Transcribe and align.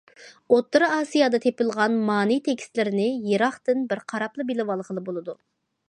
ئوتتۇرا 0.55 0.85
ئاسىيادا 0.93 1.39
تېپىلغان 1.43 1.99
مانى 2.09 2.39
تېكىستلىرىنى 2.49 3.07
يىراقتىن 3.35 3.87
بىر 3.93 4.03
قاراپلا 4.15 4.49
بىلىۋالغىلى 4.53 5.07
بولىدۇ. 5.13 5.39